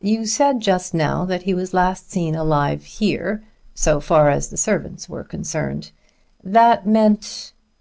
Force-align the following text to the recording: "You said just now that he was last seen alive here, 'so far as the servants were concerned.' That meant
"You 0.00 0.26
said 0.26 0.58
just 0.62 0.94
now 0.94 1.24
that 1.26 1.44
he 1.44 1.54
was 1.54 1.72
last 1.72 2.10
seen 2.10 2.34
alive 2.34 2.82
here, 2.82 3.44
'so 3.72 4.00
far 4.00 4.30
as 4.30 4.48
the 4.48 4.56
servants 4.56 5.08
were 5.08 5.22
concerned.' 5.22 5.92
That 6.42 6.88
meant 6.88 7.52